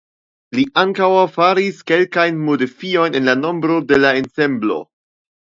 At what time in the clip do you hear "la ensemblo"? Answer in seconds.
4.01-4.81